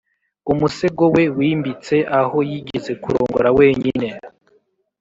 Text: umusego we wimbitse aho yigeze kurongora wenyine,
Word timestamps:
umusego 0.51 1.03
we 1.15 1.23
wimbitse 1.37 1.95
aho 2.19 2.37
yigeze 2.49 2.91
kurongora 3.03 3.49
wenyine, 3.57 4.07